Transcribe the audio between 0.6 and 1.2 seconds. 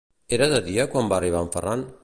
dia quan va